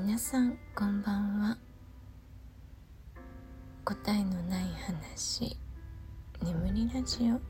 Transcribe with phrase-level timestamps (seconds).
[0.00, 1.58] 皆さんこんばんは。
[3.84, 5.56] 答えのない話。
[6.40, 7.40] 眠りラジオ。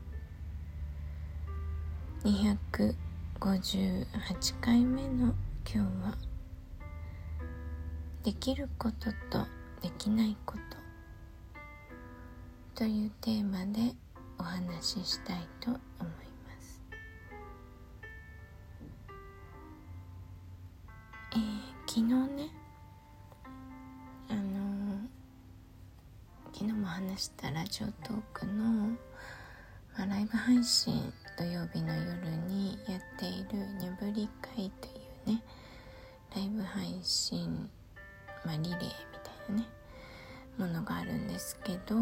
[2.26, 2.94] 258
[4.62, 5.34] 回目の
[5.70, 6.16] 今日は
[8.24, 9.46] できることと
[9.82, 10.54] できないこ
[12.74, 12.76] と。
[12.76, 13.94] というテーマで
[14.38, 16.27] お話ししたいと思います。
[21.88, 22.50] 昨日ね
[24.28, 24.98] あの、
[26.52, 28.90] 昨日も話したラジオトークの、
[29.96, 34.90] まあ、ライブ配信土曜日の夜にやっている「にゃぶり会」とい
[35.32, 35.42] うね
[36.36, 37.70] ライブ配信、
[38.44, 38.80] まあ、リレーみ
[39.24, 39.66] たいなね
[40.58, 41.96] ものがあるんですけど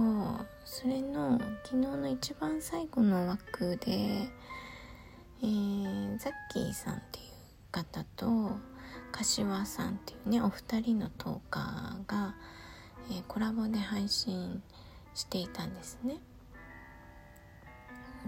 [0.65, 7.27] それの昨日の一番最後の枠で、えー、ザッキーさんっていう
[7.71, 8.51] 方と
[9.17, 12.35] 柏さんっていうねお二人のトーカーが、
[13.11, 14.63] えー、コラボで配信
[15.15, 16.19] していたんですね。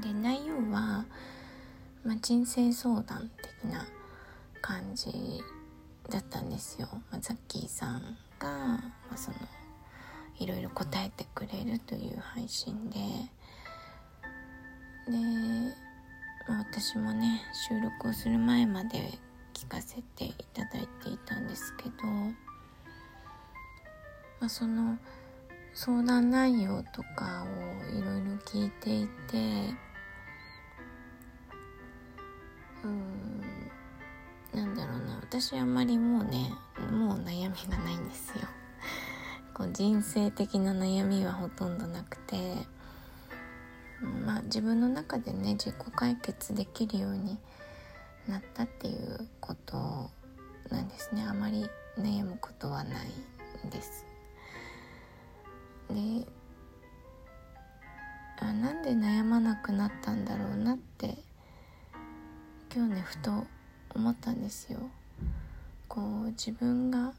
[0.00, 1.05] で内容は、
[2.05, 3.86] まあ、人生相談的な
[4.62, 5.11] 感じ
[6.08, 6.89] だったんですよ。
[7.11, 8.80] まあ、ザッキーさんが、ま
[9.12, 9.36] あ、その
[10.39, 12.98] いろいろ答えてくれるという配信で
[15.11, 15.19] で、
[16.48, 19.19] 私もね収録をする前まで
[19.59, 22.06] 聞かせていただいていたんですけど、
[24.39, 24.97] まあ、その
[25.75, 29.75] 相談内容とかをいろいろ聞いていて
[32.84, 33.69] うん
[34.55, 36.53] なんだろうな私あんまりもうね
[36.92, 38.47] もう悩みがないんですよ。
[39.55, 42.64] こう人生的な悩みはほとんどなくて
[44.25, 47.41] まあ自分の中でね自己解決できるように
[48.29, 50.11] なったっていうこと
[50.71, 51.25] なんですね。
[51.27, 53.09] あまり悩むことはない
[53.67, 54.07] んです。
[55.91, 56.27] で
[58.41, 61.19] あなんで悩まなくなったんだろうなって
[62.75, 63.47] 今日ねふと
[63.95, 64.79] 思ったんですよ。
[65.89, 67.14] こう自分が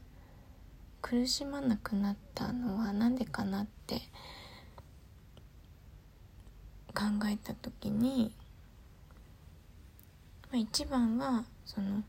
[1.02, 4.00] 苦しまなくなったのは何でかなって
[6.94, 8.32] 考えた時に、
[10.50, 12.02] まあ、一番はその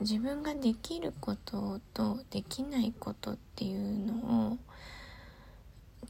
[0.00, 4.58] 自分ができることとできないことっていうのを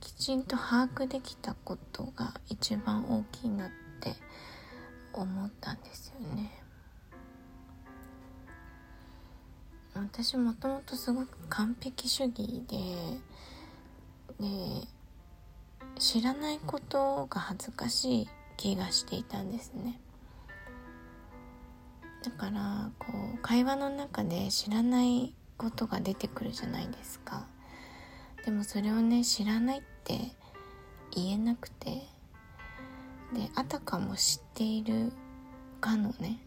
[0.00, 3.70] きちんと把握できたことが一番大きいなっ
[4.00, 4.14] て
[5.12, 6.62] 思ったんですよね。
[9.94, 12.78] 私もともとすごく完璧主義で
[14.40, 14.86] で
[15.98, 20.00] 知らないことが恥ずかしい気がしていたんですね
[22.22, 27.46] だからこう会話の中で知らないことが出てくるじゃないですか。
[28.44, 30.32] でもそれをね知らないって
[31.14, 32.02] 言えなくて。
[33.34, 35.12] であたかも知っている
[35.80, 36.38] かのね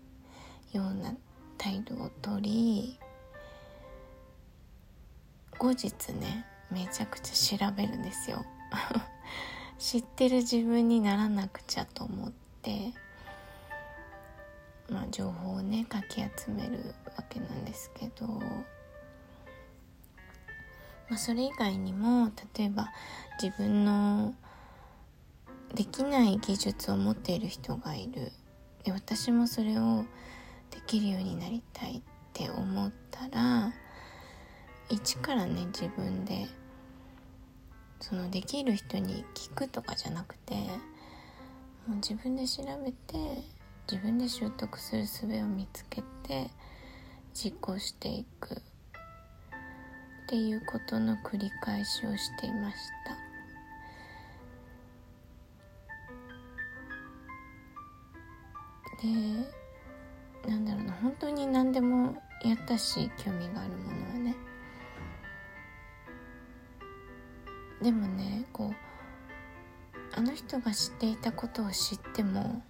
[0.72, 1.16] ような
[1.58, 3.00] 態度をとり
[5.58, 8.46] 後日ねめちゃくちゃ調べるんですよ。
[9.78, 12.32] 知ってる自分にならなくちゃと思っ
[12.62, 12.94] て。
[14.90, 18.44] まあ情報をねかき集めるわけなんですけど、ま
[21.16, 22.92] あ、それ以外にも例えば
[23.42, 24.36] 自分の
[25.74, 28.32] できない技術を持っている人がいる。
[28.84, 30.06] で私もそれを
[30.70, 32.02] できるようになりたいっ
[32.34, 33.74] て思ったら
[34.90, 36.46] 一からね自分で
[38.00, 40.54] そのできる人に聞くとかじゃなくて
[41.88, 43.44] もう自分で調べて
[43.92, 46.50] 自分で習得する術を見つけて
[47.34, 48.62] 実行していく。
[50.26, 53.16] っていうことの繰り返しをしていました。
[60.44, 60.94] でなんだろうな。
[60.94, 64.36] 本当に何でもやったし興味があるものはね。
[67.84, 68.76] でもねこう
[70.18, 72.64] あの人が知っていたことを知っても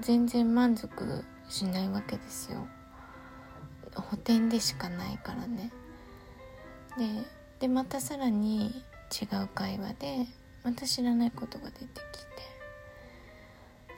[0.00, 2.66] 全然満足しないわけですよ。
[3.94, 5.70] 補填でしかないからね。
[6.98, 7.24] で
[7.60, 10.26] でまたさらに違う会話で
[10.64, 11.98] また知らないことが出てきて。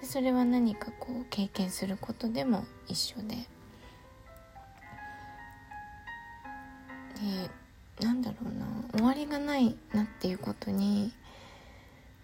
[0.01, 3.37] でそれは何かこう経験することでも一緒で。
[7.99, 8.67] でなんだろうな。
[8.93, 11.13] 終わりがないなっていうことに、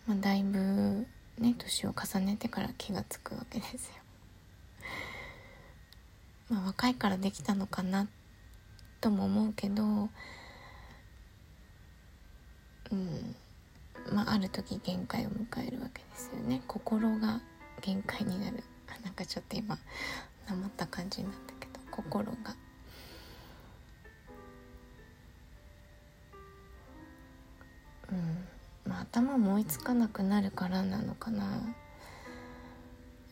[0.06, 1.06] まあ、だいぶ
[1.42, 3.94] ね年を重ねてから気が付くわけですよ。
[6.48, 8.08] まあ、若いからできたのかな
[9.00, 10.08] とも思うけど
[12.90, 13.36] うん
[14.12, 17.40] まあある時限界を迎えるわけですよね心が
[17.80, 18.62] 限界になる
[19.02, 19.78] なんかちょっと今
[20.46, 22.56] なまった感じになったけど心が。
[28.10, 28.51] うん
[28.92, 31.44] まあ、頭も追いつかなくなるからなのかな。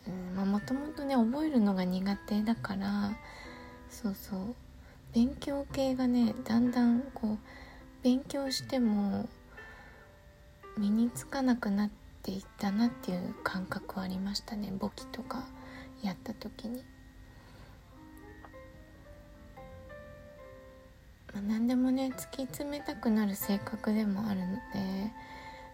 [0.07, 3.11] う、もともとね覚えるのが苦手だから
[3.89, 4.55] そうそう
[5.13, 7.37] 勉強系がねだんだんこう
[8.01, 9.29] 勉強しても
[10.79, 11.89] 身につかなくなっ
[12.23, 15.43] ていったなっていう感覚はありましたね簿記とか
[16.01, 16.83] やった時に。
[21.33, 25.11] まあ、何でもね突き詰めたくなる性格でもあるので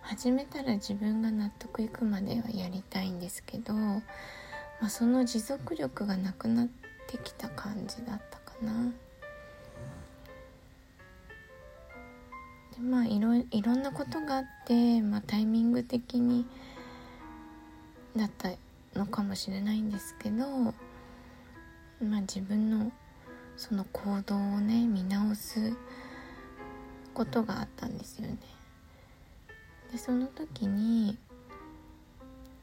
[0.10, 4.02] 始めたら自分が納得いくまではやりたいんですけど、ま
[4.84, 6.68] あ、その持続力がなくなっ
[7.08, 8.72] てきた感じだったかな。
[12.74, 16.46] でまあいろいろんなことがあって、まあ、タイミング的に
[18.16, 18.52] だった
[18.98, 20.48] のかもしれないんですけど、
[22.02, 22.94] まあ、自分の
[23.58, 25.74] その行動をね見直す
[27.14, 28.38] ことがあったんですよね。
[29.92, 31.18] でその時に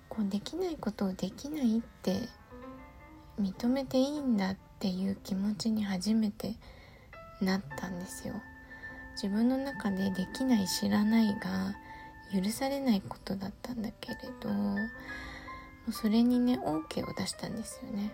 [0.09, 2.29] こうできないことをできないって
[3.41, 6.55] 認めていいんだっていう気持ちに初めて
[7.41, 8.35] なったんですよ。
[9.15, 11.75] 自分の中でできない知らないが
[12.33, 14.77] 許されないことだったんだけれども
[15.89, 18.11] うそれにね OK を出したんですよね。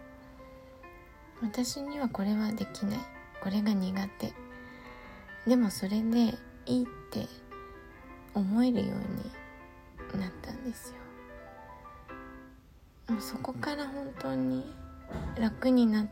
[1.43, 2.99] 私にはこれはできない。
[3.43, 4.33] これが苦手。
[5.47, 6.35] でもそれで
[6.67, 7.27] いいって
[8.35, 8.94] 思えるよ
[10.15, 10.97] うになったんですよ。
[13.09, 14.65] もうそこから本当に
[15.38, 16.09] 楽になっ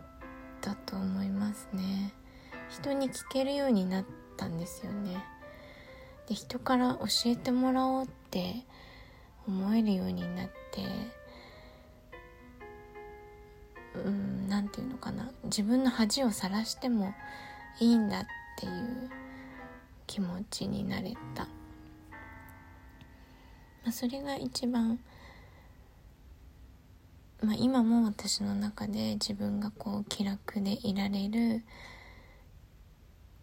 [0.60, 2.12] たと思いますね。
[2.68, 4.04] 人に聞けるようになっ
[4.36, 5.24] たんですよね。
[6.28, 8.64] で人から教えてもらおうって
[9.46, 10.52] 思えるようになって
[13.94, 15.30] うん何て言うのかな。
[15.44, 17.14] 自分の恥をさらしても
[17.80, 18.26] いいんだっ
[18.58, 19.10] ていう
[20.06, 21.48] 気持ちになれた、
[23.88, 24.98] まあ、それが一番、
[27.42, 31.62] まあ、今も私の中で自分がこう気楽でいられる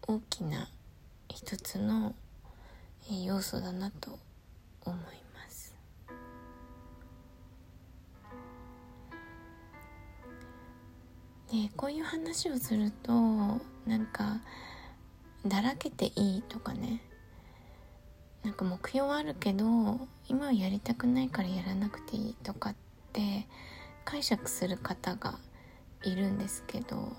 [0.06, 0.68] 大きな
[1.28, 2.14] 一つの
[3.24, 4.20] 要素だなと
[4.84, 4.98] 思い
[5.34, 5.74] ます。
[11.50, 13.12] でこういう話をすると
[13.84, 14.40] なんか
[15.44, 17.00] だらけていいとかね。
[18.46, 19.98] なんか目標はあるけど
[20.28, 22.74] 今はやりたくないからやらなくていいとかっ
[23.12, 23.44] て
[24.04, 25.36] 解釈する方が
[26.04, 27.12] いるんですけど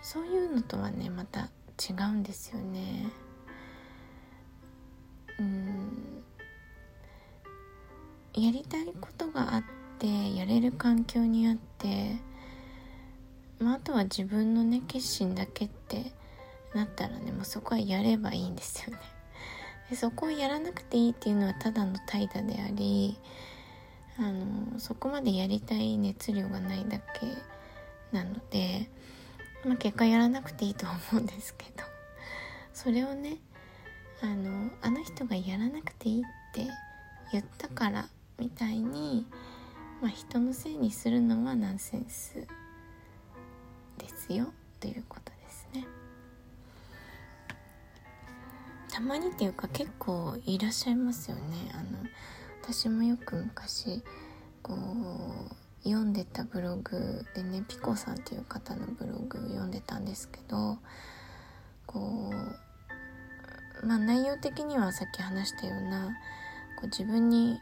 [0.00, 3.08] そういうのとはねまた違うんですよね。
[5.38, 6.24] うん。
[8.32, 9.62] やりたいことがあっ
[9.98, 12.16] てやれる環境にあって、
[13.58, 16.12] まあ、あとは自分のね決心だけって
[16.74, 19.13] なったらねもうそこはやればいいんですよね。
[19.92, 23.18] そこをやらなくていいっていうのはただの怠惰であり
[24.18, 27.26] あのそこまでやりたい熱量がないだけ
[28.12, 28.88] なので
[29.64, 31.84] まあ、結果やらなくていいとは思うんですけど
[32.72, 33.38] それをね
[34.22, 36.22] あのあの人がやらなくていいっ
[36.52, 36.66] て
[37.32, 39.26] 言ったからみたいに、
[40.00, 42.34] まあ、人のせいにするのはナンセンス
[43.98, 45.33] ですよということ
[48.94, 51.42] たまにっていうか結構いらっしゃいますよね。
[51.72, 52.08] あの
[52.62, 54.04] 私もよく昔
[54.62, 60.78] こう読んでたブログでねピコさんっていう方のブログ読んでたんですけど
[61.86, 62.30] こ
[63.82, 66.06] うまあ内容的にはさっき話したような
[66.76, 67.58] こう自分に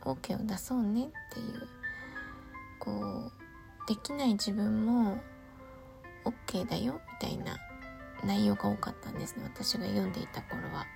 [0.00, 1.68] OK を出そうねっていう
[2.80, 5.18] こうできない自分も
[6.24, 7.56] OK だよみたいな
[8.24, 10.86] 内容が多かったんですね私が読んでいた頃は。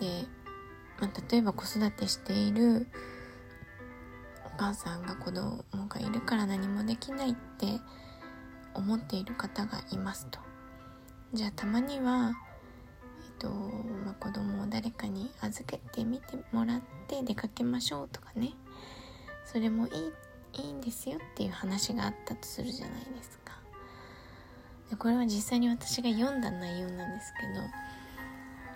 [0.00, 0.26] で、
[1.00, 2.86] まあ、例えば子育てしている
[4.44, 7.80] お母さんが子供がいるから何もできないって
[8.74, 10.38] 思っている方がいますと。
[11.32, 12.32] じゃあたまには、
[13.24, 18.52] えっとまあ、子供を誰かに預けてみてもらって出かけましょうとかね。
[19.44, 20.12] それもいい
[20.62, 23.45] いいんですよっていう話があったとするじゃないですか。
[24.90, 27.66] でこれは実際に私が読んだ内容なんですけど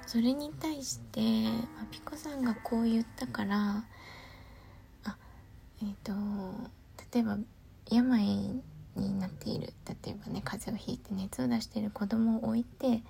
[0.07, 3.85] それに対して、まあ、ピコさんがこう言ったから
[5.05, 5.17] あ
[5.83, 6.13] えっ、ー、と
[7.13, 7.39] 例えば
[7.91, 8.63] 病
[8.97, 9.73] になっている。
[9.87, 13.03] 例えばね風邪をひいて熱を出している子供を置いて、え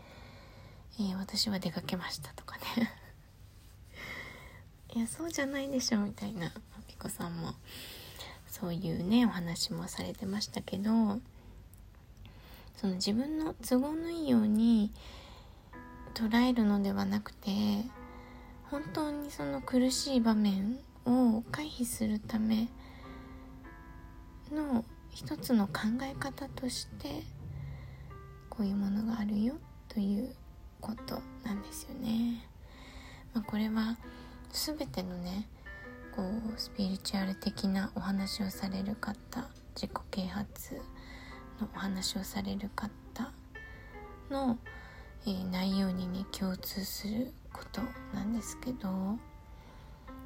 [0.99, 2.93] ー、私は出かけましたとかね。
[4.95, 6.53] いやそうじゃないでしょみたいな。
[6.87, 7.55] ピコさんも
[8.49, 11.21] そういうねお話もされてましたけど
[12.81, 14.91] その自分の都合のいいように
[16.15, 17.51] 捉えるのではなくて
[18.71, 22.69] 本当にその苦しい場面を回避するため
[24.51, 25.73] の一つの考
[26.11, 27.23] え方として
[28.49, 29.57] こういうものがあるよ
[29.89, 30.35] という
[30.81, 32.47] ことなんですよね。
[33.35, 33.99] まあ、これは
[34.49, 35.47] 全てのね
[36.17, 40.81] こうスピリチュアル的なお話をされる方自己啓発
[41.61, 42.91] のお話をされる方
[44.31, 44.59] の、
[45.27, 47.83] えー、内容にね共通すること
[48.15, 49.19] なんですけど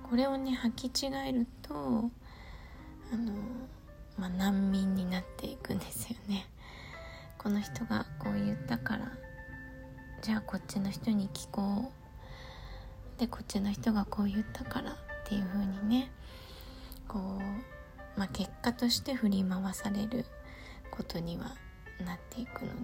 [0.08, 3.32] これをね履き違えるとあの、
[4.18, 6.46] まあ、難民になっていくんですよね。
[7.38, 9.12] この人がこう言ったから
[10.22, 11.92] じゃあこっちの人に聞こ
[13.16, 14.94] うでこっちの人がこう言ったからっ
[15.26, 16.10] ていう風にね
[17.06, 20.24] こう、まあ、結果として振り回される
[20.94, 21.56] ことには
[22.04, 22.74] なっていくので、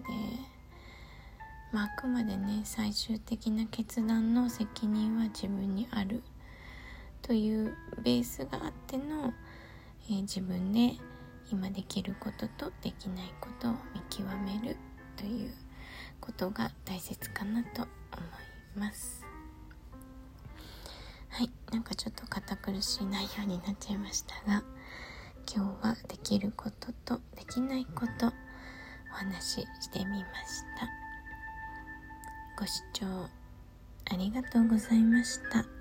[1.73, 6.23] まあ、あくまでね最終的な決断の責任は自分にある
[7.23, 9.33] というベースがあっての、
[10.09, 10.95] えー、自分で
[11.53, 14.77] 今できることとできないことを見極める
[15.17, 15.51] という
[16.21, 17.89] ことが大切かなと思
[18.77, 19.25] います。
[21.29, 24.65] はいなんかちょっと堅苦しい内容になっちゃいましたが
[25.53, 28.29] 今日はできることときないこと
[29.13, 30.15] お話ししてみま
[30.47, 30.89] した。
[32.57, 33.07] ご視聴
[34.13, 35.80] ありがとうございました。